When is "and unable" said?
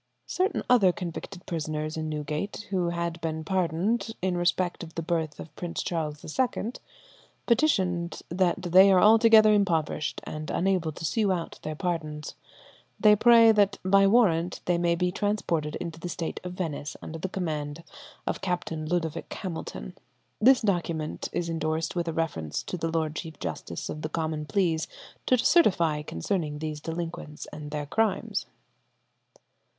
10.23-10.91